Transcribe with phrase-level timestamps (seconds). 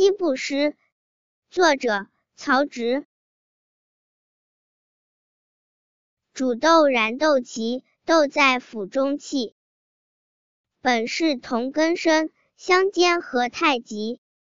[0.00, 0.74] 七步诗
[1.50, 3.04] 作者曹植。
[6.32, 9.54] 煮豆燃豆萁豆在釜中泣。
[10.80, 14.22] 本是同根生相煎何太急